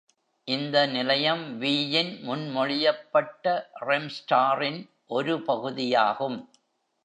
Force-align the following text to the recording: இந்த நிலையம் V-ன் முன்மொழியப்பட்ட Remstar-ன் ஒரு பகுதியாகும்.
இந்த 0.47 0.85
நிலையம் 0.87 1.59
V-ன் 1.59 2.11
முன்மொழியப்பட்ட 2.23 3.45
Remstar-ன் 3.81 4.81
ஒரு 5.07 5.35
பகுதியாகும். 5.41 6.39